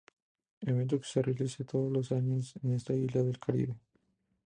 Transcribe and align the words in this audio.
Evento 0.71 0.99
que 0.99 1.05
se 1.07 1.21
realiza 1.21 1.63
todos 1.63 1.91
los 1.91 2.11
años 2.11 2.55
en 2.63 2.73
esta 2.73 2.91
isla 2.95 3.21
del 3.21 3.37
caribe. 3.37 3.75